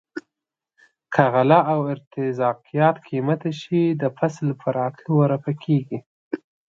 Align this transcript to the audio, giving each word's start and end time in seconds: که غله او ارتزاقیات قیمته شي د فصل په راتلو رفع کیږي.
که 1.13 1.23
غله 1.33 1.59
او 1.73 1.79
ارتزاقیات 1.93 2.95
قیمته 3.07 3.51
شي 3.61 3.81
د 4.01 4.03
فصل 4.17 4.47
په 4.61 4.67
راتلو 4.77 5.15
رفع 5.31 5.53
کیږي. 5.65 5.99